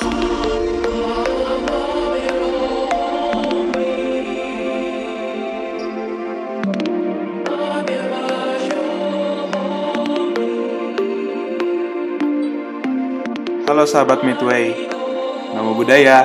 [0.00, 0.08] Halo
[13.84, 14.72] sahabat Midway,
[15.52, 16.24] nama budaya.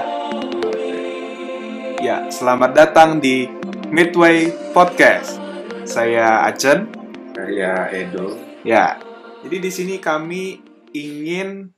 [1.99, 3.51] Ya, selamat datang di
[3.91, 5.35] Midway Podcast.
[5.83, 6.87] Saya Acen.
[7.35, 8.39] Saya Edo.
[8.63, 9.03] Ya,
[9.43, 10.63] jadi di sini kami
[10.95, 11.75] ingin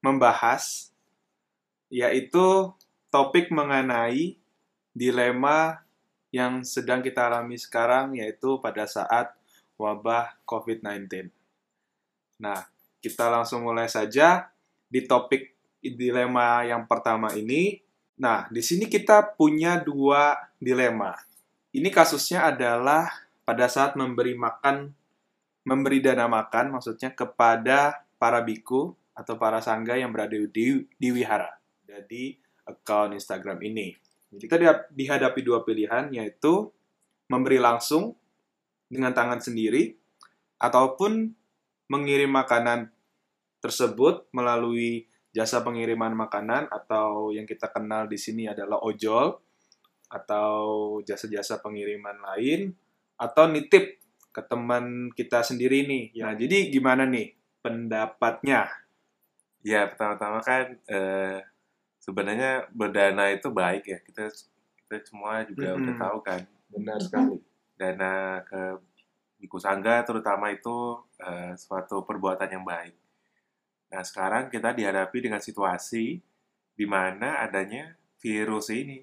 [0.00, 0.90] membahas
[1.90, 2.70] yaitu
[3.10, 4.38] topik mengenai
[4.94, 5.82] dilema
[6.30, 9.34] yang sedang kita alami sekarang yaitu pada saat
[9.74, 11.28] wabah COVID-19.
[12.40, 12.70] Nah,
[13.02, 14.48] kita langsung mulai saja
[14.86, 15.50] di topik
[15.82, 17.82] dilema yang pertama ini.
[18.20, 21.16] Nah, di sini kita punya dua dilema.
[21.74, 23.08] Ini kasusnya adalah
[23.42, 24.92] pada saat memberi makan,
[25.66, 31.59] memberi dana makan, maksudnya kepada para biku atau para sangga yang berada di, di wihara.
[31.90, 32.38] Jadi,
[32.70, 33.90] account Instagram ini.
[34.30, 36.70] Kita dihadapi dua pilihan, yaitu
[37.26, 38.14] memberi langsung
[38.86, 39.98] dengan tangan sendiri,
[40.62, 41.34] ataupun
[41.90, 42.94] mengirim makanan
[43.58, 49.38] tersebut melalui jasa pengiriman makanan atau yang kita kenal di sini adalah ojol
[50.10, 50.58] atau
[51.06, 52.74] jasa-jasa pengiriman lain
[53.14, 56.04] atau nitip ke teman kita sendiri nih.
[56.22, 58.66] Nah, jadi gimana nih pendapatnya?
[59.62, 61.38] Ya, pertama-tama kan eh,
[62.00, 63.98] sebenarnya berdana itu baik ya.
[64.00, 64.26] Kita
[64.88, 65.80] kita semua juga Mm-mm.
[65.86, 66.40] udah tahu kan
[66.72, 67.36] Benar sekali.
[67.78, 68.60] dana ke
[69.40, 72.96] biku sangga terutama itu eh, suatu perbuatan yang baik.
[73.90, 76.20] Nah, sekarang kita dihadapi dengan situasi
[76.76, 79.02] di mana adanya virus ini.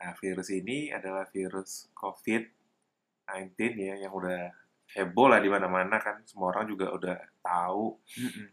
[0.00, 4.52] Nah, virus ini adalah virus COVID-19 ya yang udah
[4.94, 6.22] heboh lah di mana-mana kan.
[6.28, 7.98] Semua orang juga udah tahu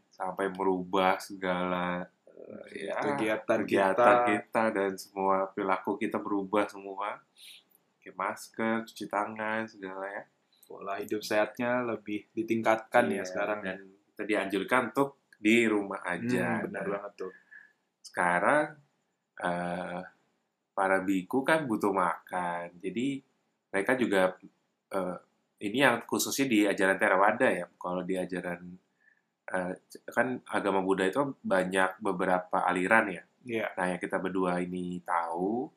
[0.10, 2.08] sampai merubah segala
[2.70, 4.26] ya, kegiatan, kegiatan kita.
[4.30, 7.18] kita dan semua perilaku kita berubah semua.
[7.98, 10.24] Pakai masker, cuci tangan, segala ya.
[10.68, 13.60] Pola hidup sehatnya lebih ditingkatkan ya Iya, sekarang.
[13.64, 13.78] dan
[14.12, 16.60] kita dianjurkan untuk di rumah aja.
[16.60, 17.32] Hmm, benar Nah, banget tuh.
[18.02, 18.66] sekarang
[19.38, 20.02] eh,
[20.72, 23.20] para biku kan butuh makan, jadi
[23.70, 24.34] mereka juga
[24.90, 25.18] eh,
[25.60, 27.66] ini yang khususnya di ajaran Theravada ya.
[27.76, 28.62] Kalau di ajaran
[29.56, 29.74] eh,
[30.16, 30.28] kan
[30.58, 33.24] agama Buddha itu banyak beberapa aliran ya.
[33.48, 35.70] Iya, Nah yang kita berdua ini tahu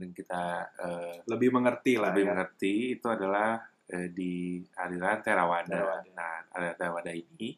[0.00, 0.42] dan kita
[0.86, 2.30] eh, lebih mengerti lah lebih ya.
[2.32, 3.60] mengerti itu adalah
[3.90, 5.68] eh, di aliran Theravada.
[5.68, 6.10] Theravada.
[6.16, 7.48] Nah, aliran Theravada ini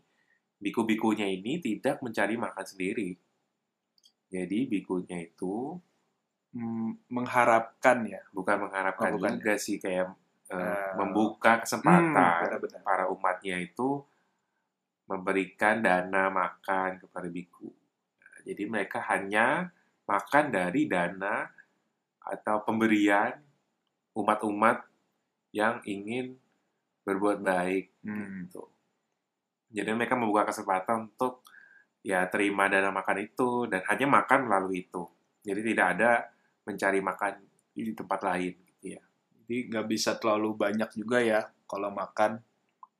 [0.64, 3.10] biku-bikunya ini tidak mencari makan sendiri.
[4.30, 5.78] Jadi bikunya itu
[6.56, 8.20] Hmm, mengharapkan ya.
[8.32, 9.32] bukan mengharapkan Oh, bukan.
[9.36, 10.06] juga sih kayak
[10.46, 12.80] Eh, membuka Hmm, kesempatan benar-benar.
[12.86, 14.06] para umatnya itu
[15.06, 17.70] memberikan dana makan kepada biku.
[18.20, 19.70] Nah, jadi mereka hanya
[20.06, 21.46] makan dari dana
[22.22, 23.34] atau pemberian
[24.18, 24.82] umat-umat
[25.54, 26.34] yang ingin
[27.06, 28.50] berbuat baik Hmm.
[28.50, 28.66] gitu.
[29.70, 31.46] Jadi mereka membuka kesempatan untuk
[32.06, 35.02] ya terima dana makan itu dan hanya makan melalui itu.
[35.42, 36.10] Jadi tidak ada
[36.66, 37.34] mencari makan
[37.74, 39.02] di tempat lain gitu ya.
[39.42, 42.42] Jadi nggak bisa terlalu banyak juga ya kalau makan.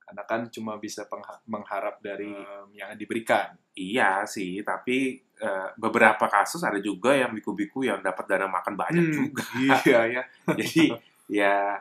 [0.07, 1.03] Karena kan cuma bisa
[1.51, 3.51] mengharap dari em, yang diberikan.
[3.75, 9.03] Iya sih, tapi eh, beberapa kasus ada juga yang biku-biku yang dapat dana makan banyak
[9.03, 9.43] Hmm, juga.
[9.59, 10.23] Iya ya.
[10.63, 10.83] Jadi
[11.27, 11.75] ya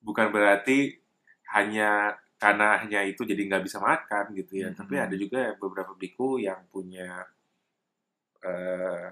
[0.00, 0.96] bukan berarti
[1.52, 4.72] hanya karena hanya itu jadi nggak bisa makan gitu ya.
[4.72, 4.76] Mhm.
[4.80, 7.28] Tapi ada juga beberapa biku yang punya
[8.40, 9.06] eh,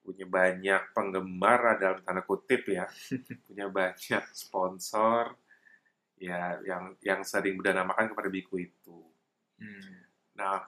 [0.00, 2.88] punya banyak penggemar dalam tanda kutip ya,
[3.46, 5.36] punya banyak sponsor
[6.18, 8.98] ya yang yang sering berdana-makan kepada biku itu.
[9.58, 10.06] Hmm.
[10.38, 10.62] Nah,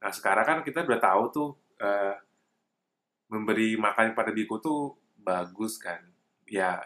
[0.00, 2.16] nah sekarang kan kita udah tahu tuh eh,
[3.28, 6.00] memberi makan pada biku tuh bagus kan.
[6.48, 6.80] Ya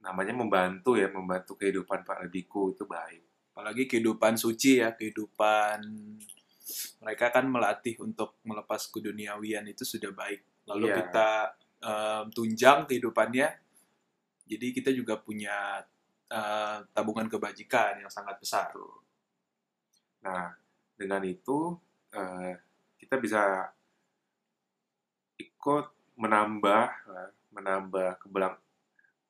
[0.00, 3.52] namanya membantu ya, membantu kehidupan para biku itu baik.
[3.52, 5.84] Apalagi kehidupan suci ya, kehidupan
[7.02, 10.46] mereka kan melatih untuk melepas keduniawian itu sudah baik.
[10.70, 10.96] Lalu Iya.
[11.02, 11.28] kita
[11.80, 13.48] em, tunjang kehidupannya.
[14.50, 15.82] Jadi kita juga punya
[16.30, 18.70] eh, tabungan kebajikan yang sangat besar.
[20.22, 20.54] Nah,
[20.94, 21.74] dengan itu
[22.14, 22.54] eh,
[23.00, 23.42] kita bisa
[25.40, 25.86] ikut
[26.20, 28.56] menambah eh, menambah kebelang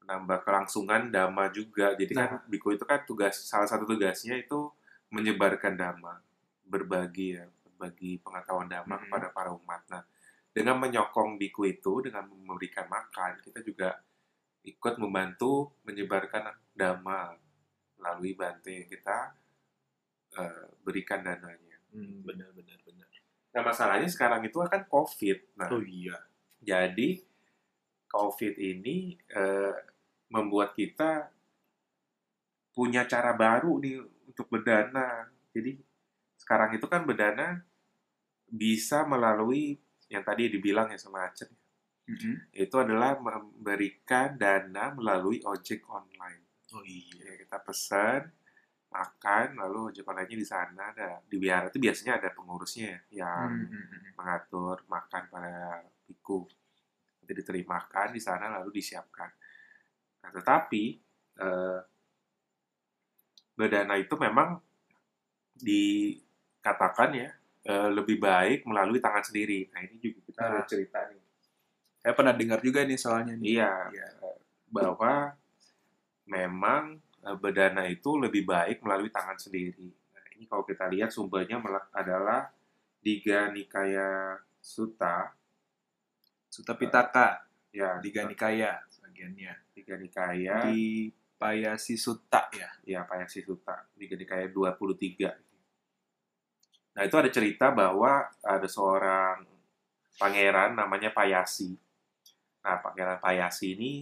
[0.04, 1.94] menambah kelangsungan dhamma juga.
[1.94, 4.68] Jadi kan biku itu kan tugas salah satu tugasnya itu
[5.14, 6.18] menyebarkan dhamma,
[6.66, 9.02] berbagi ya, berbagi pengetahuan dhamma Hmm.
[9.06, 9.82] kepada para umat.
[9.90, 10.02] Nah,
[10.50, 14.02] dengan menyokong biku itu dengan memberikan makan, kita juga
[14.64, 17.32] ikut membantu menyebarkan dhamma
[18.00, 19.18] melalui bantu yang kita
[20.36, 21.78] eh, berikan dananya.
[21.92, 23.08] Hmm, benar benar benar.
[23.50, 25.38] Nah, masalahnya sekarang itu kan COVID.
[25.58, 26.16] Nah, Oh iya.
[26.62, 27.18] jadi
[28.10, 29.74] COVID ini eh,
[30.30, 31.30] membuat kita
[32.70, 33.98] punya cara baru nih
[34.30, 35.26] untuk berdana.
[35.50, 35.74] Jadi
[36.38, 37.60] sekarang itu kan berdana
[38.46, 39.78] bisa melalui
[40.10, 41.46] yang tadi dibilang ya sama Aceh,
[42.10, 42.32] Mhm.
[42.64, 46.42] itu adalah memberikan dana melalui ojek online.
[46.74, 47.22] Oh iya.
[47.26, 48.20] Ya, kita pesan,
[48.90, 53.50] makan, lalu ojek online-nya di sana ada di biara itu biasanya ada pengurusnya ya, yang
[53.50, 54.12] Hmm, hmm, hmm.
[54.18, 55.54] mengatur makan para
[56.06, 56.40] biku.
[57.22, 59.30] Nanti diterimakan di sana lalu disiapkan.
[60.22, 60.84] Nah, tetapi
[61.40, 61.80] eh,
[63.58, 64.58] berdana itu memang
[65.68, 67.28] dikatakan ya
[67.70, 69.68] eh, lebih baik melalui tangan sendiri.
[69.72, 70.64] Nah ini juga kita Ah.
[70.64, 71.19] cerita nih.
[72.00, 73.60] Saya pernah dengar juga nih soalnya nih.
[73.60, 74.08] Iya, Iya.
[74.70, 75.34] bahwa
[76.24, 79.92] memang eh, berdana itu lebih baik melalui tangan sendiri.
[80.14, 81.60] Nah, ini kalau kita lihat sumbernya
[81.92, 82.48] adalah
[83.00, 85.32] Diga Nikaya Sutta,
[86.48, 89.52] Sutta Pitaka, ya Diga Nikaya bagiannya.
[89.76, 92.70] Diga Nikaya, Di Payasi Sutta ya.
[92.84, 95.36] ya Payasi Sutta, Diga Nikaya 23.
[96.96, 99.44] Nah, itu ada cerita bahwa ada seorang
[100.16, 101.76] pangeran namanya Payasi.
[102.60, 103.92] Nah, pangeran Payasi ini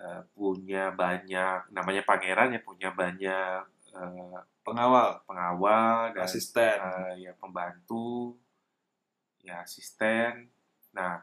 [0.00, 3.60] eh, punya banyak, namanya pangeran ya punya banyak
[3.94, 6.80] eh, Pengawal, pengawal dan asisten.
[6.80, 8.32] eh, ya pembantu,
[9.44, 10.48] ya asisten.
[10.96, 11.20] Nah,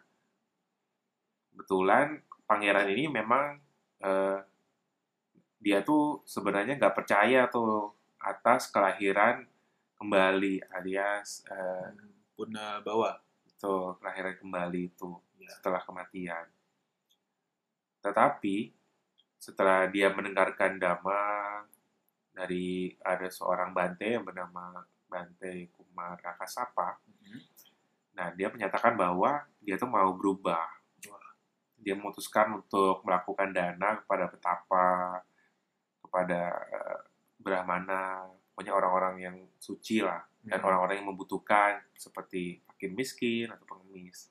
[1.49, 3.57] kebetulan pangeran ini memang
[4.05, 4.39] eh,
[5.57, 9.41] dia tuh sebenarnya nggak percaya tuh atas kelahiran
[9.97, 11.89] kembali alias eh,
[12.37, 13.17] Puna bawa.
[13.45, 15.49] itu kelahiran kembali itu Ya.
[15.57, 16.45] setelah kematian.
[18.01, 18.73] Tetapi
[19.37, 21.21] setelah dia mendengarkan dhamma
[22.31, 27.39] dari ada seorang bante yang bernama Bante Kumar Rakasapa, Mhm.
[28.15, 30.79] nah dia menyatakan bahwa dia tuh mau berubah.
[31.81, 35.17] Dia memutuskan untuk melakukan dana kepada petapa,
[36.05, 36.99] kepada eh,
[37.41, 40.67] brahmana, pokoknya orang-orang yang suci lah dan Mhm.
[40.69, 44.29] orang-orang yang membutuhkan seperti fakir miskin atau pengemis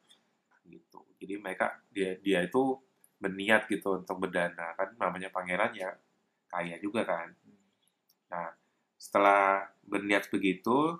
[0.70, 1.02] gitu.
[1.18, 2.78] Jadi mereka dia dia itu
[3.18, 4.72] berniat gitu untuk berdana.
[4.78, 5.90] Kan namanya pangeran ya
[6.46, 7.28] kaya juga kan.
[8.30, 8.48] Nah
[8.94, 10.94] setelah berniat begitu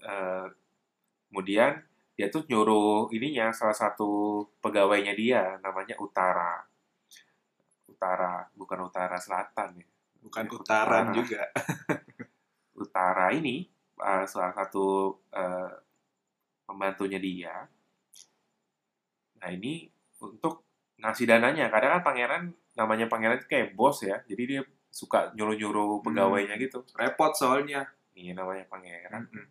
[0.00, 0.46] eh,
[1.30, 1.82] kemudian
[2.20, 6.60] dia tuh nyuruh ininya salah satu pegawainya dia namanya Utara.
[7.88, 9.88] Utara bukan Utara Selatan ya.
[10.20, 11.48] Bukan Ya, utaran juga.
[12.84, 13.64] Utara ini
[13.96, 15.72] uh, salah satu uh,
[16.68, 17.64] pembantunya dia.
[19.40, 19.88] Nah ini
[20.20, 20.64] untuk
[21.00, 21.72] ngasih dananya.
[21.72, 22.42] Kadang kan pangeran
[22.76, 24.20] namanya pangeran kayak bos ya.
[24.28, 26.84] Jadi dia suka nyuruh-nyuruh pegawainya gitu.
[26.94, 27.88] Repot soalnya.
[28.14, 29.24] Ini namanya pangeran.
[29.26, 29.46] Mhm.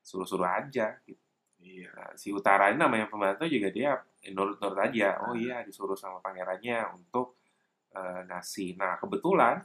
[0.00, 0.96] Suruh-suruh aja.
[1.04, 1.20] Gitu.
[1.60, 1.90] Iya.
[1.92, 3.98] Nah, si Utara ini namanya pembantu juga dia
[4.32, 5.18] nurut-nurut aja.
[5.26, 7.38] Oh iya disuruh sama pangerannya untuk
[7.94, 8.78] uh, ngasih.
[8.78, 9.62] Nah kebetulan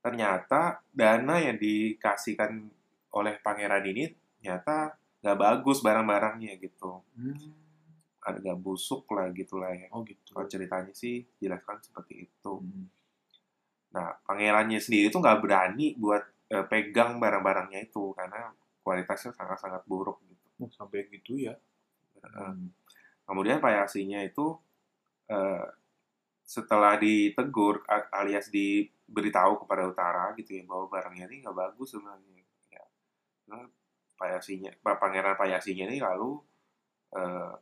[0.00, 2.70] ternyata dana yang dikasihkan
[3.10, 7.02] oleh pangeran ini ternyata nggak bagus barang-barangnya gitu.
[7.16, 7.65] Hmm.
[8.26, 9.86] Agak busuk lah gitu lah ya.
[9.94, 10.34] Oh gitu.
[10.34, 12.52] Kalau ceritanya sih jelaskan seperti itu.
[12.62, 12.86] Hmm.
[13.94, 16.22] Nah pangerannya sendiri tuh nggak berani buat
[16.54, 18.52] eh, pegang barang-barangnya itu karena
[18.84, 20.46] kualitasnya sangat-sangat buruk gitu.
[20.62, 21.54] Oh, sampai gitu ya.
[22.24, 22.72] Hmm.
[23.28, 24.46] Kemudian payasinya itu
[25.30, 25.66] eh,
[26.46, 27.82] setelah ditegur
[28.14, 32.42] alias diberitahu kepada utara gitu ya bahwa barangnya ini nggak bagus sebenarnya.
[32.72, 32.84] Ya.
[33.50, 33.66] Nah,
[34.20, 36.40] payasinya, pa- pangeran payasinya ini lalu
[37.16, 37.52] eh,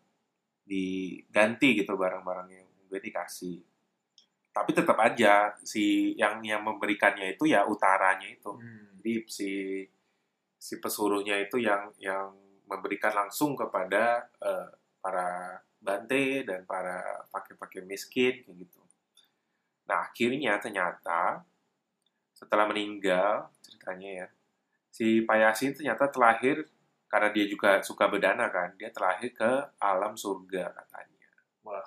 [0.64, 3.60] diganti gitu barang-barangnya udah dikasih.
[4.54, 8.54] Tapi tetap aja si yang yang memberikannya itu ya utaranya itu.
[8.54, 8.96] Hmm.
[8.98, 9.50] Jadi si
[10.56, 12.32] si pesuruhnya itu yang yang
[12.64, 14.68] memberikan langsung kepada eh,
[15.04, 18.80] para bante dan para fakir-fakir miskin kayak gitu.
[19.84, 21.44] Nah akhirnya ternyata
[22.32, 24.26] setelah meninggal ceritanya ya
[24.88, 26.64] si Payasin ternyata terlahir
[27.14, 31.30] karena dia juga suka berdana kan dia terlahir ke alam surga katanya.
[31.62, 31.86] Wah.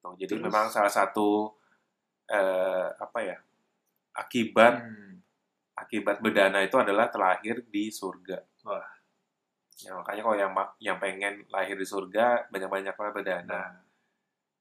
[0.00, 0.44] Tuh, jadi Terus?
[0.48, 1.52] memang salah satu
[2.24, 3.36] eh, apa ya
[4.16, 5.20] akibat Hmm.
[5.76, 8.40] akibat berdana itu adalah terlahir di surga.
[8.64, 8.88] Wah.
[9.78, 13.44] Ya, makanya kalau yang yang pengen lahir di surga banyak-banyaklah berdana.
[13.68, 13.70] Nah,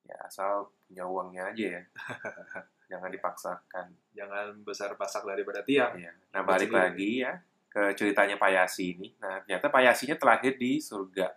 [0.04, 1.82] Ya asal punya uangnya aja ya.
[2.92, 3.88] Jangan dipaksakan.
[4.16, 5.92] jangan besar pasak daripada tiang.
[6.00, 6.16] Ya.
[6.32, 7.36] Nah balik lagi ya
[7.78, 9.08] ke ceritanya Payasi ini.
[9.22, 11.30] Nah ternyata Payasinya terlahir di surga.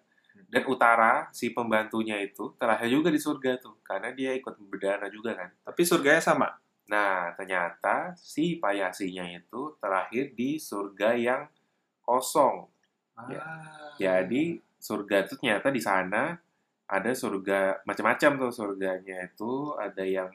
[0.51, 5.37] Dan Utara si pembantunya itu terlahir juga di surga tuh karena dia ikut berdana juga
[5.37, 5.53] kan.
[5.69, 6.49] Tapi surganya sama.
[6.89, 11.43] Nah ternyata si Payasinya itu terlahir di surga yang
[12.01, 12.73] kosong
[13.29, 13.37] Ya.
[13.45, 13.93] Ah.
[14.01, 16.33] Jadi surga itu ternyata di sana
[16.89, 20.33] ada surga macam-macam tuh surganya itu ada yang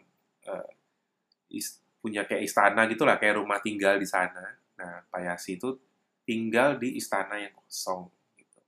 [1.49, 4.53] is- punya kayak istana gitulah kayak rumah tinggal di sana.
[4.77, 5.73] Nah, Payasi itu
[6.25, 8.59] tinggal di istana yang kosong gitu.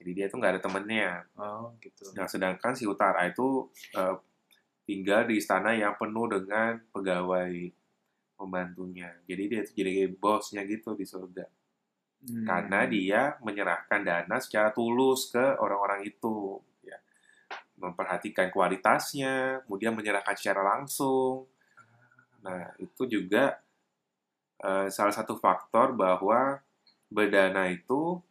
[0.00, 1.28] Jadi dia tuh nggak ada temennya.
[1.36, 2.08] Oh, gitu.
[2.16, 4.16] Nah, sedangkan si Utara itu eh,
[4.88, 7.52] tinggal di istana yang penuh dengan pegawai
[8.34, 9.12] pembantunya.
[9.28, 11.44] Jadi dia tuh jadi bosnya gitu di surga.
[12.20, 12.44] Hmm.
[12.48, 16.56] Karena dia menyerahkan dana secara tulus ke orang-orang itu.
[16.80, 16.96] Ya.
[17.76, 21.44] Memperhatikan kualitasnya, kemudian menyerahkan secara langsung.
[22.40, 23.60] Nah, itu juga
[24.64, 26.60] eh, salah satu faktor bahwa
[27.10, 28.22] berdana itu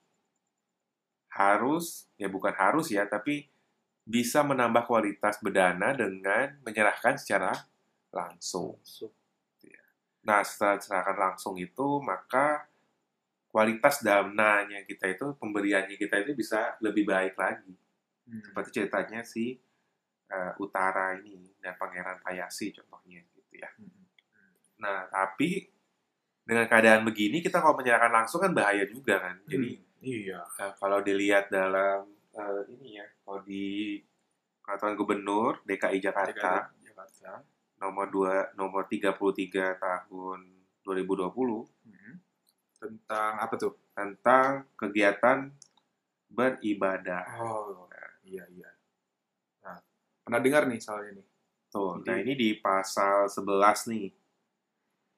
[1.30, 3.46] harus, ya bukan harus ya, tapi
[4.08, 7.54] bisa menambah kualitas berdana dengan menyerahkan secara
[8.10, 8.80] langsung.
[8.82, 9.20] Masuk.
[10.26, 12.68] Nah, setelah diserahkan langsung itu, maka
[13.50, 17.74] kualitas dananya kita itu, pemberiannya kita itu bisa lebih baik lagi.
[18.30, 18.44] Hmm.
[18.46, 19.58] Seperti ceritanya si
[20.30, 23.70] eh, Utara ini, dan Pangeran Payasi contohnya gitu ya.
[23.80, 24.06] Hmm.
[24.84, 25.66] Nah, tapi
[26.50, 29.38] dengan keadaan begini, kita kalau menyerahkan langsung kan bahaya juga kan.
[29.46, 30.02] Jadi, Hmm.
[30.02, 30.42] iya.
[30.58, 33.98] eh, kalau dilihat dalam eh, ini ya, kalau di
[34.60, 37.42] Peraturan Gubernur DKI Jakarta, Jakarta.
[37.78, 40.40] nomor 2 nomor 33 tahun
[40.84, 42.18] 2020 Hmm.
[42.76, 43.76] Tentang apa tuh?
[43.92, 45.52] tentang kegiatan
[46.30, 47.26] beribadah.
[47.36, 47.84] Oh,
[48.22, 48.70] iya iya.
[49.60, 49.76] Nah,
[50.24, 51.20] pernah dengar nih soal ini.
[51.68, 54.08] Tuh, Jadi- nah ini di pasal 11 nih.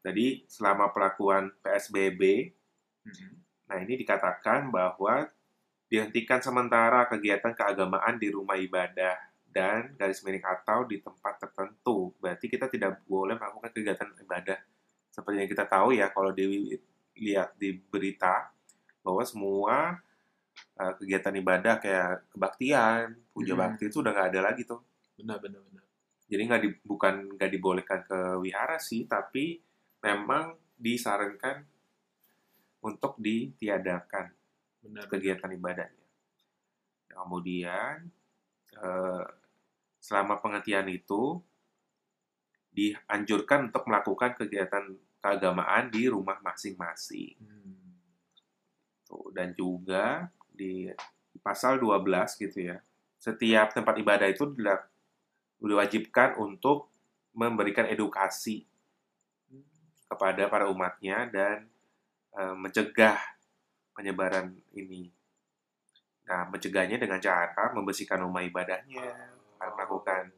[0.02, 2.54] Jadi selama pelakuan PSBB,
[3.02, 3.34] Hmm.
[3.66, 5.26] nah ini dikatakan bahwa
[5.90, 9.18] dihentikan sementara kegiatan keagamaan di rumah ibadah
[9.50, 12.14] dan garis miring atau di tempat tertentu.
[12.22, 14.60] Berarti kita tidak boleh melakukan kegiatan ibadah.
[15.10, 18.54] Seperti yang kita tahu ya, kalau dilihat di berita,
[19.02, 19.98] bahwa semua
[20.78, 23.62] uh, kegiatan ibadah kayak kebaktian, puja Hmm.
[23.66, 24.80] bakti itu udah nggak ada lagi tuh.
[25.18, 25.84] Benar benar benar.
[26.30, 29.60] Jadi nggak di, bukan nggak dibolehkan ke wihara sih, tapi
[30.02, 31.64] memang disarankan
[32.82, 34.34] untuk ditiadakan
[34.82, 35.06] Benar.
[35.08, 36.08] kegiatan ibadahnya.
[37.06, 38.10] Kemudian
[38.82, 39.26] eh,
[40.02, 41.38] selama penghentian itu
[42.74, 47.38] dianjurkan untuk melakukan kegiatan keagamaan di rumah masing-masing.
[47.38, 47.94] Hmm.
[49.06, 50.90] Tuh, dan juga di
[51.46, 52.82] pasal 12 gitu ya.
[53.22, 54.50] Setiap tempat ibadah itu
[55.62, 56.90] diwajibkan untuk
[57.38, 58.66] memberikan edukasi
[60.12, 61.64] kepada para umatnya dan
[62.36, 63.16] eh, mencegah
[63.96, 65.08] penyebaran ini.
[66.28, 69.08] Nah, mencegahnya dengan cara membersihkan rumah ibadahnya,
[69.56, 70.36] melakukan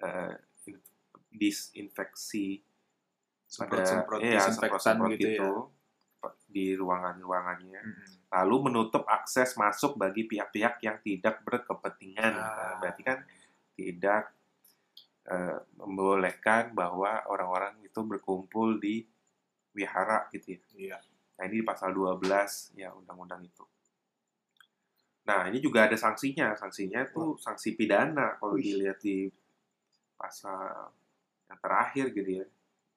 [0.00, 0.32] eh,
[0.72, 0.88] in-
[1.28, 2.64] disinfeksi
[3.44, 6.32] semprot-semprot iya, disinfektan semprot-semprot gitu ya.
[6.48, 7.82] di ruangan-ruangannya.
[7.84, 8.06] Hmm.
[8.40, 12.32] Lalu menutup akses masuk bagi pihak-pihak yang tidak berkepentingan.
[12.34, 12.40] Ah.
[12.40, 13.18] Nah, berarti kan
[13.76, 14.32] tidak
[15.28, 19.04] eh, membolehkan bahwa orang-orang itu berkumpul di
[19.74, 20.60] wihara gitu ya.
[20.74, 20.98] Iya.
[21.34, 23.64] Nah, ini di pasal 12 ya undang-undang itu.
[25.24, 26.54] Nah, ini juga ada sanksinya.
[26.54, 29.26] Sanksinya itu sanksi pidana kalau dilihat di
[30.14, 30.92] pasal
[31.50, 32.46] yang terakhir gitu ya.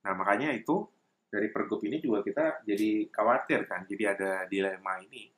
[0.06, 0.86] Nah, makanya itu
[1.28, 3.88] dari pergub ini juga kita jadi khawatir kan.
[3.90, 5.32] Jadi ada dilema ini.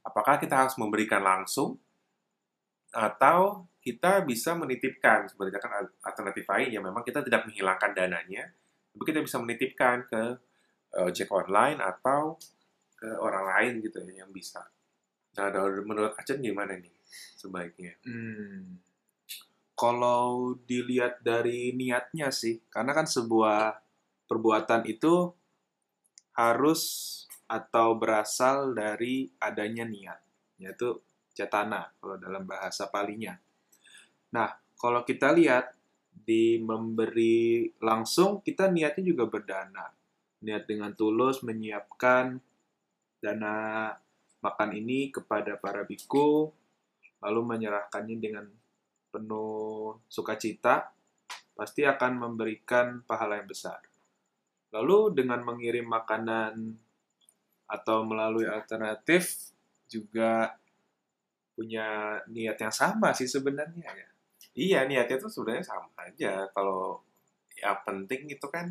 [0.00, 1.76] Apakah kita harus memberikan langsung
[2.98, 8.50] atau kita bisa menitipkan sebenarnya kan alternatif lain ya memang kita tidak menghilangkan dananya
[8.90, 10.22] tapi kita bisa menitipkan ke
[10.98, 12.34] eh, ojek online atau
[12.98, 14.66] ke orang lain gitu ya yang bisa
[15.38, 15.46] nah
[15.86, 16.94] menurut Acen gimana nih
[17.38, 18.82] sebaiknya Hmm.
[19.78, 23.78] Kalau dilihat dari niatnya sih, karena kan sebuah
[24.26, 25.30] perbuatan itu
[26.34, 26.82] harus
[27.46, 30.18] atau berasal dari adanya niat,
[30.58, 30.98] yaitu
[31.38, 33.38] cetana kalau dalam bahasa palinya.
[34.34, 35.70] Nah, kalau kita lihat
[36.10, 39.86] di memberi langsung, kita niatnya juga berdana.
[40.42, 42.42] Niat dengan tulus menyiapkan
[43.22, 43.90] dana
[44.42, 46.50] makan ini kepada para biku,
[47.22, 48.46] lalu menyerahkannya dengan
[49.10, 50.90] penuh sukacita,
[51.54, 53.82] pasti akan memberikan pahala yang besar.
[54.74, 56.76] Lalu dengan mengirim makanan
[57.66, 59.50] atau melalui alternatif
[59.88, 60.54] juga
[61.58, 64.06] punya niat yang sama sih sebenarnya ya.
[64.54, 67.02] iya niatnya tuh sebenarnya sama aja kalau
[67.58, 68.70] yang penting itu kan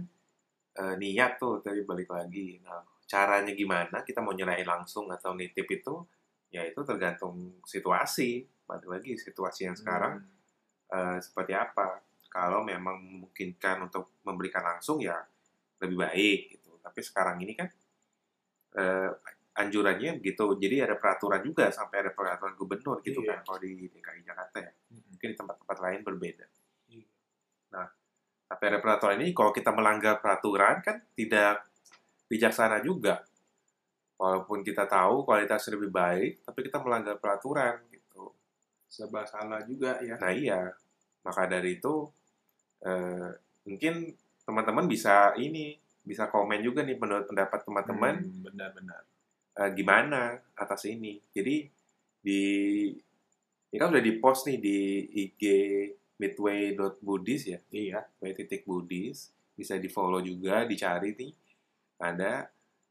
[0.79, 5.67] eh, niat tuh dari balik lagi nah caranya gimana kita mau nyerahin langsung atau nitip
[5.67, 5.96] itu
[6.51, 10.36] ya itu tergantung situasi balik lagi situasi yang sekarang Hmm.
[10.88, 12.00] eh, seperti apa.
[12.32, 15.20] Kalau memang memungkinkan untuk memberikan langsung ya
[15.84, 16.79] lebih baik gitu.
[16.79, 17.67] Tapi sekarang ini kan
[18.77, 19.10] eh,
[19.57, 20.45] anjurannya begitu.
[20.61, 23.37] Jadi ada peraturan juga sampai ada peraturan gubernur gitu Iya.
[23.37, 24.71] kan kalau di DKI Jakarta ya.
[24.93, 26.45] Mungkin di tempat-tempat lain berbeda.
[26.93, 27.07] Iya.
[27.73, 27.87] Nah,
[28.47, 31.65] tapi ada peraturan ini kalau kita melanggar peraturan kan tidak
[32.29, 33.25] bijaksana juga.
[34.17, 38.33] Walaupun kita tahu kualitasnya lebih baik, tapi kita melanggar peraturan gitu.
[38.89, 40.17] Serba salah juga ya.
[40.17, 40.61] Nah iya,
[41.21, 42.09] maka dari itu
[42.81, 43.29] eh,
[43.65, 44.09] mungkin
[44.41, 49.01] teman-teman bisa ini bisa komen juga nih menurut pendapat teman-teman Hmm, benar-benar.
[49.57, 51.17] Eh, gimana atas ini.
[51.33, 51.65] Jadi
[52.21, 52.41] di
[53.67, 54.77] ini kan udah di post nih di
[55.27, 55.41] IG
[56.17, 57.99] midway.budis ya, Iya.
[58.17, 61.33] midway titik budis bisa di follow juga, dicari nih
[62.01, 62.45] ada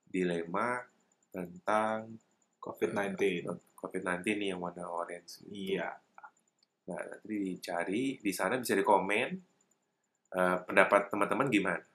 [0.06, 0.82] dilema
[1.30, 2.18] tentang
[2.58, 3.46] COVID-19.
[3.78, 5.42] COVID-19 nih yang warna orange.
[5.46, 5.78] gitu.
[5.78, 5.90] Iya.
[6.86, 9.28] Nah, nanti dicari, di sana bisa dikomen
[10.36, 11.86] eh, pendapat teman-teman gimana.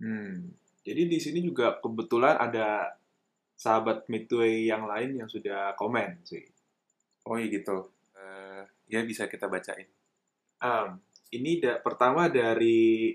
[0.00, 0.52] Hmm.
[0.84, 2.92] Jadi di sini juga kebetulan ada
[3.54, 6.42] sahabat Midway yang lain yang sudah komen sih.
[7.24, 7.88] Oh iya gitu.
[8.18, 9.88] Eh, ya bisa kita bacain.
[10.60, 11.00] Um,
[11.32, 13.14] ini da- pertama dari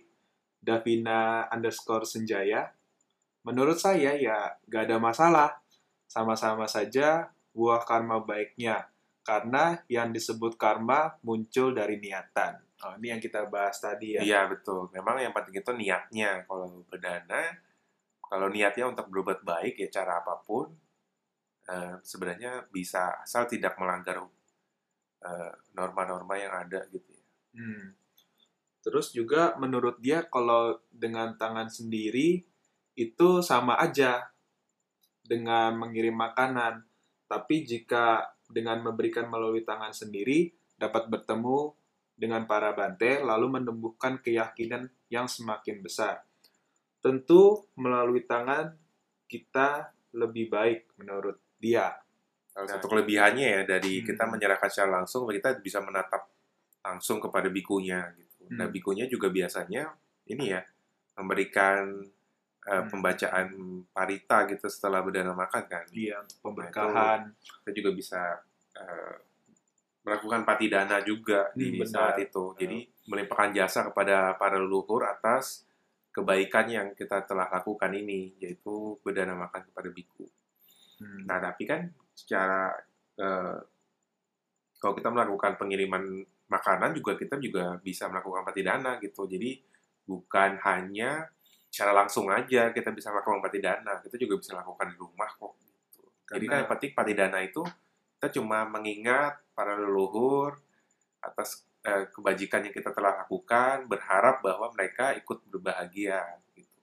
[0.59, 2.67] Davina underscore Senjaya.
[3.47, 5.49] Menurut saya ya gak ada masalah.
[6.09, 8.89] Sama-sama saja buah karma baiknya.
[9.21, 12.57] Karena yang disebut karma muncul dari niatan.
[12.79, 14.21] Oh, ini yang kita bahas tadi ya.
[14.23, 14.89] Iya betul.
[14.95, 16.47] Memang yang penting itu niatnya.
[16.47, 17.51] Kalau berdana,
[18.29, 20.69] kalau niatnya untuk berbuat baik ya cara apa pun,
[21.65, 24.21] eh, sebenarnya bisa asal tidak melanggar
[25.19, 27.25] eh, norma-norma yang ada gitu ya.
[27.57, 27.97] Hmm.
[28.79, 32.47] Terus juga menurut dia kalau dengan tangan sendiri
[32.95, 34.31] itu sama aja
[35.25, 36.85] dengan mengirim makanan.
[37.27, 41.75] Tapi jika dengan memberikan melalui tangan sendiri dapat bertemu
[42.19, 46.28] dengan para bante lalu menumbuhkan keyakinan yang semakin besar.
[46.99, 48.75] Tentu melalui tangan
[49.25, 51.95] kita lebih baik menurut dia.
[52.49, 54.05] Salah Nah, satu kelebihannya ya dari Hmm.
[54.09, 56.27] kita menyerahkan secara langsung, kita bisa menatap
[56.81, 58.49] langsung kepada bikunya gitu.
[58.51, 58.73] Nah, Hmm.
[58.73, 59.93] bikunya juga biasanya
[60.25, 60.61] ini ya
[61.15, 62.03] memberikan
[62.59, 62.91] eh, Hmm.
[62.91, 63.47] pembacaan
[63.89, 65.85] parita gitu setelah berdana makan kan.
[65.89, 67.31] Dia pemberkahan.
[67.63, 68.21] Kita juga bisa
[68.75, 69.15] eh,
[70.03, 71.89] melakukan patidana juga di Hmm, benar.
[71.89, 72.53] saat itu.
[72.55, 75.65] Jadi melimpahkan jasa kepada para leluhur atas
[76.19, 80.27] kebaikan yang kita telah lakukan ini, yaitu berdana makan kepada biku.
[80.99, 81.23] Hmm.
[81.23, 82.75] Nah, tapi kan secara
[83.15, 83.57] eh,
[84.79, 89.29] kalau kita melakukan pengiriman makanan juga kita juga bisa melakukan patidana gitu.
[89.29, 89.59] Jadi
[90.03, 91.29] bukan hanya
[91.69, 95.53] secara langsung aja kita bisa melakukan patidana, kita juga bisa lakukan di rumah kok.
[95.61, 96.01] Gitu.
[96.25, 97.61] Jadi kan Karena- yang penting patidana itu
[98.19, 100.59] kita cuma mengingat para leluhur
[101.23, 106.21] atas eh, kebajikan yang kita telah lakukan, berharap bahwa mereka ikut berbahagia
[106.53, 106.79] gitu.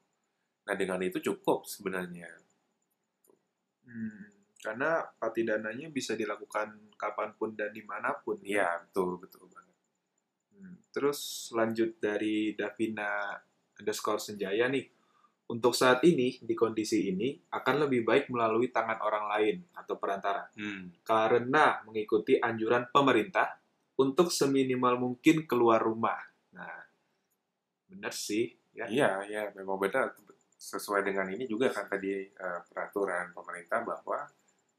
[0.66, 2.26] Nah, dengan itu cukup sebenarnya.
[3.86, 4.26] Hmm,
[4.58, 8.34] karena patidananya bisa dilakukan kapan pun dan di mana pun.
[8.42, 8.66] ya.
[8.66, 9.76] Iya, betul, betul banget.
[10.58, 13.30] Hmm, Terus lanjut dari Davina
[13.78, 14.90] underscore Senjaya nih.
[15.46, 20.42] Untuk saat ini, di kondisi ini, akan lebih baik melalui tangan orang lain atau perantara.
[20.58, 20.90] Hmm.
[21.06, 23.54] Karena mengikuti anjuran pemerintah
[23.96, 26.20] untuk seminimal mungkin keluar rumah.
[26.52, 26.84] Nah,
[27.88, 28.52] benar sih.
[28.76, 28.84] Ya.
[28.88, 30.12] Iya, iya, memang benar.
[30.56, 34.24] Sesuai dengan ini juga kan tadi eh, peraturan pemerintah bahwa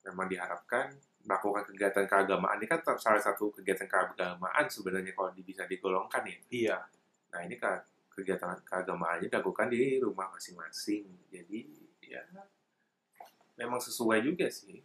[0.06, 0.94] memang diharapkan
[1.28, 6.38] melakukan kegiatan keagamaan ini kan salah satu kegiatan keagamaan sebenarnya kalau bisa digolongkan ya.
[6.48, 6.78] Iya.
[7.36, 7.84] Nah ini kan
[8.16, 11.06] kegiatan keagamaannya dilakukan di rumah masing-masing.
[11.28, 11.68] Jadi
[12.08, 12.24] ya
[13.60, 14.80] memang sesuai juga sih.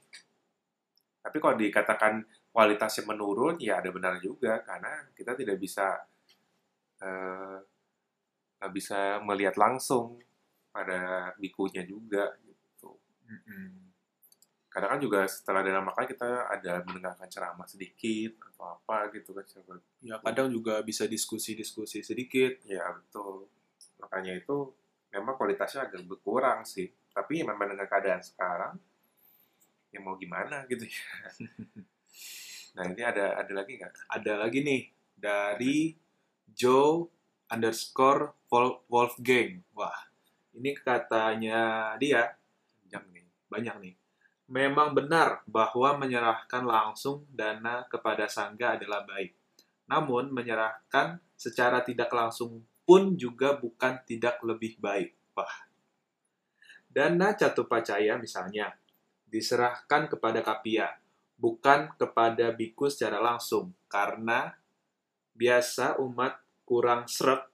[1.22, 5.98] Tapi kalau dikatakan kualitasnya menurun, ya ada benar juga karena kita tidak bisa
[8.62, 10.22] nggak bisa melihat langsung
[10.70, 12.94] pada bikunya juga gitu.
[13.26, 13.90] Mm-mm.
[14.70, 19.44] Kadang kan juga setelah dalam makan kita ada mendengarkan ceramah sedikit atau apa gitu kan.
[20.00, 22.62] Ya, kadang juga bisa diskusi-diskusi sedikit.
[22.64, 23.52] Ya betul.
[24.00, 24.72] Makanya itu
[25.12, 26.88] memang kualitasnya agak berkurang sih.
[27.12, 28.78] Tapi memang dengan keadaan sekarang,
[29.92, 31.04] ya mau gimana gitu ya.
[32.72, 33.92] nah ini ada ada lagi nggak?
[34.08, 35.92] Ada lagi nih, dari
[36.48, 37.08] Joe
[37.52, 39.60] underscore Wolf- Wolfgang.
[39.76, 40.08] Wah,
[40.56, 42.32] ini katanya dia,
[42.88, 43.24] Jam nih.
[43.48, 43.94] banyak nih.
[44.52, 49.32] Memang benar bahwa menyerahkan langsung dana kepada sangga adalah baik.
[49.88, 55.16] Namun menyerahkan secara tidak langsung pun juga bukan tidak lebih baik.
[55.36, 55.72] Wah.
[56.92, 58.76] Dana Catupacaya misalnya
[59.24, 60.92] diserahkan kepada kapia,
[61.42, 64.54] bukan kepada biku secara langsung karena
[65.34, 67.50] biasa umat kurang srek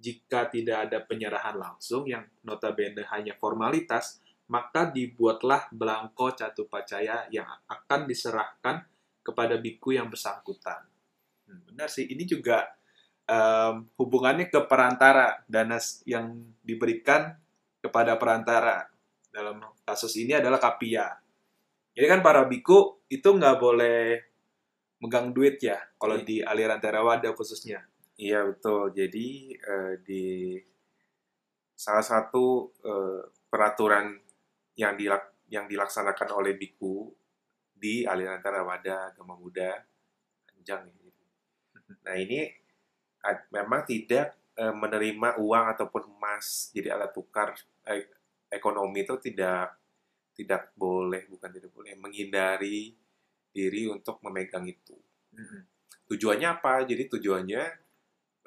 [0.00, 8.08] jika tidak ada penyerahan langsung yang notabene hanya formalitas maka dibuatlah belangko catupacaya yang akan
[8.08, 8.80] diserahkan
[9.20, 10.88] kepada biku yang bersangkutan.
[11.44, 12.64] Hmm, benar sih, ini juga
[13.28, 15.76] em, hubungannya ke perantara, dana
[16.08, 16.32] yang
[16.64, 17.36] diberikan
[17.84, 18.88] kepada perantara.
[19.28, 21.12] Dalam kasus ini adalah kapia.
[21.98, 24.22] Jadi kan para biku itu nggak boleh
[25.02, 26.26] megang duit ya, kalau Iya.
[26.26, 27.82] di aliran Theravada khususnya.
[28.14, 28.94] Iya betul.
[28.94, 29.26] Jadi
[29.58, 30.22] eh, di
[31.74, 34.14] salah satu eh, peraturan
[34.78, 37.08] yang dilak- yang dilaksanakan oleh biku
[37.74, 39.74] di aliran Theravada Agama Buddha
[40.54, 41.10] Anjang ya.
[42.06, 42.40] Nah ini
[43.54, 44.26] memang tidak
[44.58, 47.54] eh, menerima uang ataupun emas jadi alat tukar
[47.86, 48.06] eh,
[48.50, 49.78] ekonomi itu tidak
[50.38, 52.94] tidak boleh bukan tidak boleh menghindari
[53.50, 54.94] diri untuk memegang itu
[56.08, 56.88] tujuannya apa?
[56.88, 57.62] Jadi tujuannya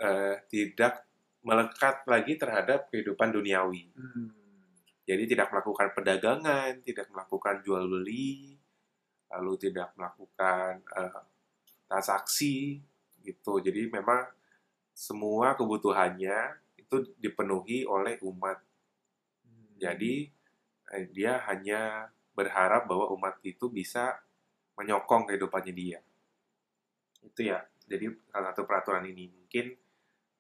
[0.01, 1.05] eh, tidak
[1.45, 3.93] melekat lagi terhadap kehidupan duniawi.
[3.93, 4.29] Hmm.
[5.05, 8.57] Jadi tidak melakukan perdagangan, tidak melakukan jual beli,
[9.29, 11.23] lalu tidak melakukan eh,
[11.85, 12.81] transaksi
[13.21, 13.61] gitu.
[13.61, 14.25] Jadi memang
[14.91, 18.57] semua kebutuhannya itu dipenuhi oleh umat.
[19.81, 20.29] Jadi
[20.91, 24.19] eh, dia hanya berharap bahwa umat itu bisa
[24.79, 25.99] menyokong kehidupannya dia.
[27.23, 27.59] Itu ya.
[27.87, 29.75] Jadi salah satu peraturan ini mungkin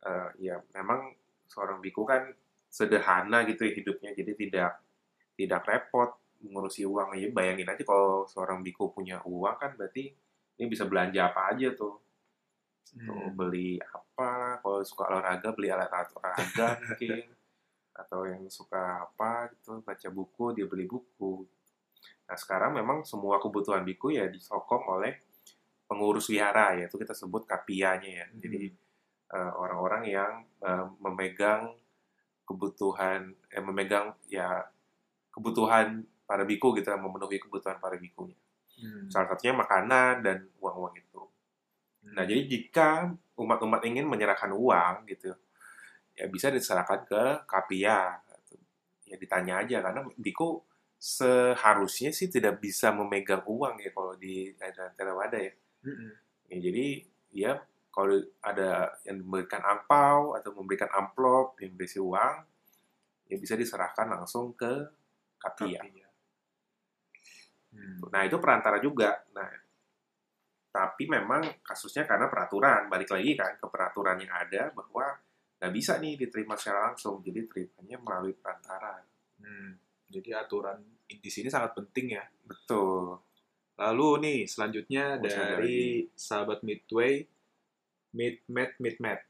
[0.07, 1.11] eh, ya memang
[1.51, 2.31] seorang biku kan
[2.71, 4.71] sederhana gitu ya hidupnya, jadi tidak
[5.35, 7.19] tidak repot mengurusi uang.
[7.19, 10.15] Ya bayangin aja kalau seorang biku punya uang kan berarti
[10.55, 11.99] ini bisa belanja apa aja tuh.
[12.91, 13.39] Tuh, Hmm.
[13.39, 17.23] beli apa, kalau suka olahraga beli alat-alat olahraga mungkin
[18.05, 21.45] atau yang suka apa gitu baca buku dia beli buku.
[22.27, 25.21] Nah sekarang memang semua kebutuhan biku ya disokong oleh
[25.85, 28.25] pengurus wihara yaitu kita sebut kapianya ya.
[28.41, 28.71] Jadi
[29.31, 30.31] eh, orang-orang yang
[30.63, 31.75] eh, memegang
[32.47, 34.65] kebutuhan eh, memegang ya
[35.31, 38.35] kebutuhan para biku gitu memenuhi kebutuhan para bikunya.
[38.81, 39.13] Hmm.
[39.13, 41.21] salah satunya makanan dan uang-uang itu.
[42.17, 45.37] Nah, jadi jika umat-umat ingin menyerahkan uang gitu,
[46.15, 48.19] ya bisa diserahkan ke kapia.
[49.07, 50.63] Ya ditanya aja karena biku
[51.01, 54.53] seharusnya sih tidak bisa memegang uang ya kalau di
[54.95, 55.53] Theravada ya.
[55.83, 56.13] Hmm.
[56.47, 56.57] ya.
[56.61, 56.85] Jadi
[57.33, 57.51] ya
[57.91, 62.35] kalau ada yang memberikan angpau atau memberikan amplop yang berisi uang,
[63.27, 64.71] ya bisa diserahkan langsung ke
[65.35, 65.83] kapia.
[65.83, 66.07] Kapia.
[67.71, 67.99] Hmm.
[68.11, 69.23] Nah, itu perantara juga.
[69.35, 69.47] Nah,
[70.71, 72.87] tapi memang kasusnya karena peraturan.
[72.87, 75.19] Balik lagi kan ke peraturan yang ada bahwa
[75.61, 77.21] nggak bisa nih diterima secara langsung.
[77.21, 78.97] Jadi terimanya melalui perantara.
[79.37, 79.77] Hmm.
[80.09, 82.25] Jadi aturan di sini sangat penting ya.
[82.25, 83.21] Betul.
[83.77, 87.21] Lalu nih selanjutnya ada dari sahabat Midway,
[88.17, 89.21] Mid Met Mid Met.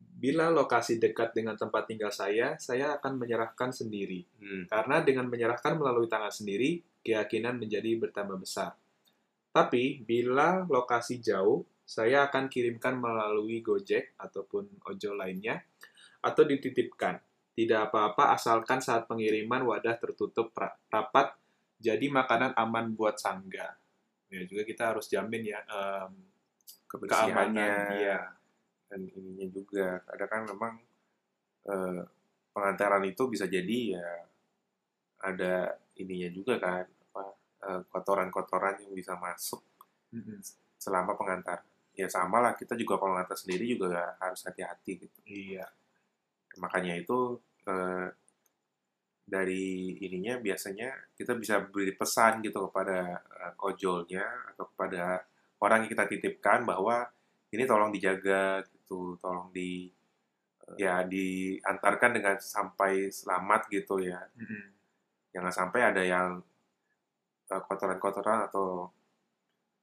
[0.00, 4.24] Bila lokasi dekat dengan tempat tinggal saya, saya akan menyerahkan sendiri.
[4.40, 4.64] Hmm.
[4.64, 8.72] Karena dengan menyerahkan melalui tangan sendiri, keyakinan menjadi bertambah besar.
[9.52, 15.60] Tapi bila lokasi jauh, saya akan kirimkan melalui Gojek ataupun ojol lainnya,
[16.24, 17.20] atau dititipkan.
[17.54, 21.36] Tidak apa-apa asalkan saat pengiriman wadah tertutup ra- rapat,
[21.78, 23.76] jadi makanan aman buat sangga.
[24.32, 26.10] Ya juga kita harus jamin ya em,
[26.90, 27.72] Kebersihannya.
[28.00, 28.20] Iya.
[28.90, 30.02] Dan ininya juga.
[30.02, 30.74] Kadang kan memang
[31.70, 32.02] eh,
[32.50, 34.08] pengantaran itu bisa jadi ya
[35.22, 36.82] ada ininya juga kan.
[36.88, 37.24] apa
[37.70, 39.62] eh, kotoran-kotoran yang bisa masuk
[40.10, 40.42] Mm-mm.
[40.74, 41.62] selama pengantar.
[41.94, 45.18] Ya sama lah, kita juga kalau ngantar sendiri juga harus hati-hati gitu.
[45.26, 45.66] Iya.
[46.54, 48.06] makanya itu eh,
[49.24, 54.22] dari ininya biasanya kita bisa beri pesan gitu kepada eh, ojolnya
[54.54, 55.24] atau kepada
[55.64, 57.08] orang yang kita titipkan bahwa
[57.50, 59.88] ini tolong dijaga gitu tolong di
[60.68, 64.64] eh, ya diantarkan dengan sampai selamat gitu ya Mm-mm.
[65.32, 66.38] jangan sampai ada yang
[67.48, 68.92] eh, kotoran-kotoran atau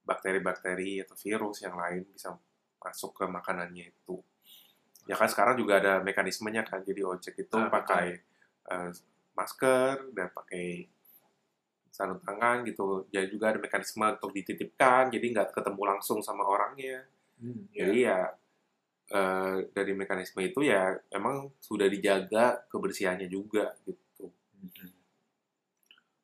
[0.02, 2.34] bakteri-bakteri atau virus yang lain bisa
[2.82, 4.18] masuk ke makanannya itu.
[5.06, 8.22] Ya kan sekarang juga ada mekanismenya kan jadi ojek itu Ah, pakai
[8.70, 8.90] eh,
[9.38, 10.90] masker dan pakai
[11.92, 13.06] sarung tangan gitu.
[13.12, 17.06] Jadi juga ada mekanisme untuk dititipkan jadi nggak ketemu langsung sama orangnya.
[17.42, 18.18] Hmm, jadi iya.
[18.18, 24.32] ya eh, dari mekanisme itu ya memang sudah dijaga kebersihannya juga gitu.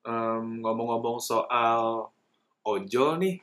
[0.07, 2.07] Em, ngomong-ngomong soal
[2.63, 3.35] ojol nih,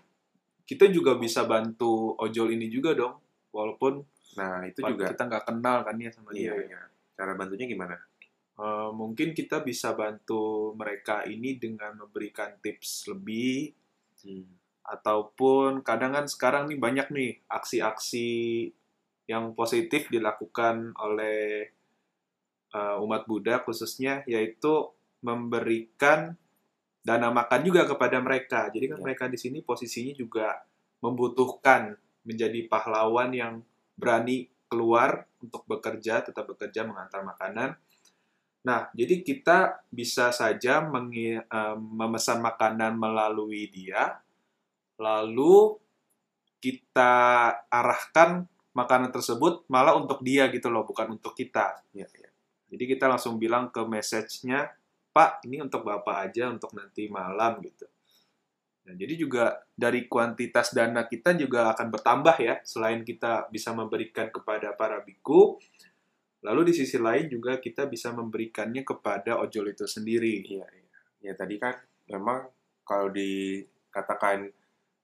[0.64, 3.20] kita juga bisa bantu ojol ini juga dong,
[3.52, 4.00] walaupun
[4.34, 6.74] nah itu juga kita nggak kenal kan ya sama iya, dia.
[6.74, 6.80] iya.
[7.14, 7.94] cara bantunya gimana
[8.54, 13.74] Eh, mungkin kita bisa bantu mereka ini dengan memberikan tips lebih,
[14.24, 14.46] Hmm.
[14.88, 18.30] ataupun kadang kan sekarang nih banyak nih aksi-aksi
[19.28, 21.68] yang positif dilakukan oleh
[22.74, 24.88] eh, umat Buddha khususnya, yaitu
[25.20, 26.38] memberikan
[27.04, 28.72] dana makan juga kepada mereka.
[28.72, 29.04] Jadi kan Ya.
[29.04, 30.64] mereka di sini posisinya juga
[31.04, 31.92] membutuhkan
[32.24, 33.60] menjadi pahlawan yang
[33.92, 37.76] berani keluar untuk bekerja, tetap bekerja mengantar makanan.
[38.64, 44.24] Nah, jadi kita bisa saja mengi- eh, memesan makanan melalui dia,
[44.96, 45.76] lalu
[46.64, 47.12] kita
[47.68, 51.84] arahkan makanan tersebut malah untuk dia gitu loh, bukan untuk kita.
[51.92, 52.32] Ya, ya.
[52.72, 54.72] Jadi kita langsung bilang ke message-nya,
[55.14, 57.86] Pak, ini untuk Bapak aja untuk nanti malam gitu.
[58.84, 64.28] Nah, jadi juga dari kuantitas dana kita juga akan bertambah ya, selain kita bisa memberikan
[64.28, 65.56] kepada para biku,
[66.44, 70.44] lalu di sisi lain juga kita bisa memberikannya kepada ojol itu sendiri.
[70.44, 70.98] Iya, iya.
[71.24, 71.78] Ya tadi kan
[72.10, 72.44] memang
[72.84, 74.52] kalau dikatakan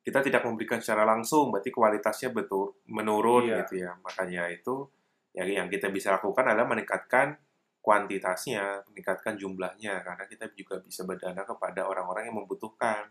[0.05, 3.65] kita tidak memberikan secara langsung, berarti kualitasnya betul menurun Iya.
[3.65, 3.97] gitu ya.
[4.05, 4.91] Makanya itu
[5.33, 7.39] ya yang kita bisa lakukan adalah meningkatkan
[7.81, 13.09] kuantitasnya, meningkatkan jumlahnya karena kita juga bisa berdana kepada orang-orang yang membutuhkan.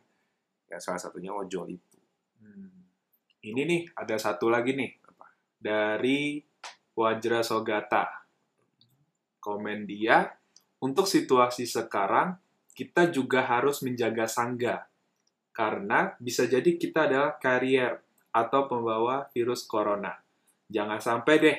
[0.70, 1.98] Ya salah satunya ojol itu.
[2.38, 2.86] Hmm.
[3.42, 4.92] Ini nih, ada satu lagi nih.
[5.60, 6.40] Dari
[6.94, 8.28] Wajra Sogata.
[9.42, 10.30] Komen dia,
[10.80, 12.38] untuk situasi sekarang,
[12.78, 14.88] kita juga harus menjaga sangga.
[15.52, 18.00] Karena bisa jadi kita adalah karier
[18.32, 20.16] atau pembawa virus corona.
[20.70, 21.58] Jangan sampai deh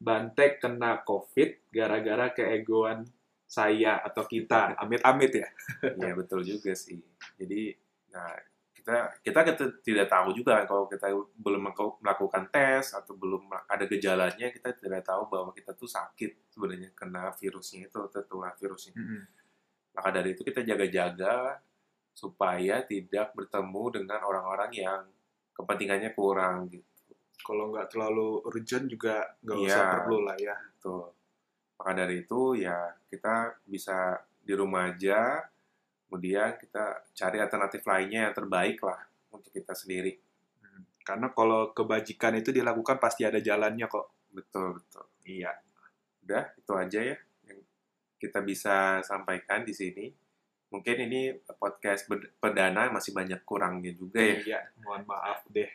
[0.00, 3.04] Bantek kena COVID gara-gara keegoan
[3.44, 4.74] saya atau kita.
[4.80, 5.48] Amit-amit ya.
[5.84, 6.96] Iya betul juga sih.
[7.36, 7.74] Jadi
[8.10, 8.32] nah
[8.72, 13.52] kita kita kita tidak tahu juga kan kalau kita belum melaku- melakukan tes atau belum
[13.68, 18.96] ada gejalanya kita tidak tahu bahwa kita tuh sakit sebenarnya kena virusnya itu tertular virusnya.
[19.92, 21.60] Maka dari itu kita jaga-jaga
[22.16, 25.02] supaya tidak bertemu dengan orang-orang yang
[25.52, 26.89] kepentingannya kurang gitu.
[27.40, 29.68] Kalau nggak terlalu urgent juga nggak Iya.
[29.68, 30.56] usah perlu lah ya.
[30.78, 31.06] Tuh.
[31.80, 32.76] Maka dari itu ya
[33.08, 35.40] kita bisa di rumah aja,
[36.06, 39.00] kemudian kita cari alternatif lainnya yang terbaik lah
[39.32, 40.12] untuk kita sendiri.
[40.60, 40.84] Hmm.
[41.00, 44.28] Karena kalau kebajikan itu dilakukan pasti ada jalannya kok.
[44.30, 45.04] Betul, betul.
[45.24, 45.56] Iya.
[46.26, 47.16] Udah, itu aja ya
[47.48, 47.60] yang
[48.20, 50.06] kita bisa sampaikan di sini.
[50.70, 52.06] Mungkin ini podcast
[52.38, 54.38] perdana masih banyak kurangnya juga ya.
[54.38, 55.66] Iya, mohon maaf deh.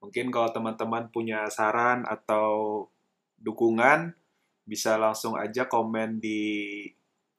[0.00, 2.86] Mungkin kalau teman-teman punya saran atau
[3.40, 4.12] dukungan,
[4.66, 6.82] bisa langsung aja komen di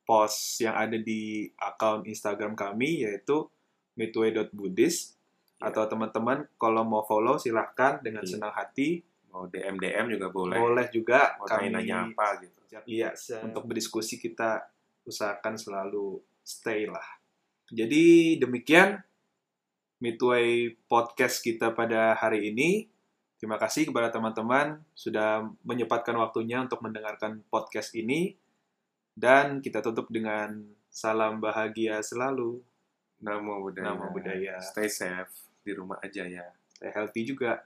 [0.07, 3.45] post yang ada di akun Instagram kami, yaitu
[3.99, 5.19] midway.buddhist.
[5.59, 5.73] Iya.
[5.73, 8.31] Atau teman-teman kalau mau follow silahkan dengan Iya.
[8.37, 9.03] senang hati.
[9.33, 10.57] Mau DM-DM juga boleh.
[10.57, 12.57] Boleh juga Mau kami nanya apa gitu.
[12.87, 13.11] Iya,
[13.43, 14.63] untuk berdiskusi kita
[15.03, 17.03] usahakan selalu stay lah.
[17.67, 18.95] Jadi demikian
[19.97, 22.85] Midway podcast kita pada hari ini.
[23.37, 28.33] Terima kasih kepada teman-teman sudah menyempatkan waktunya untuk mendengarkan podcast ini.
[29.17, 30.61] Dan kita tutup dengan
[30.93, 32.61] salam bahagia selalu.
[33.21, 33.93] Namo budaya.
[33.93, 34.61] Namo Buddhaya.
[34.61, 35.33] Stay safe
[35.65, 36.45] di rumah aja ya.
[36.69, 37.65] Stay healthy juga.